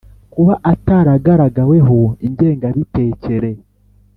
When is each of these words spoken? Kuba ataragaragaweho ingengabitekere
Kuba 0.33 0.53
ataragaragaweho 0.71 1.97
ingengabitekere 2.27 3.51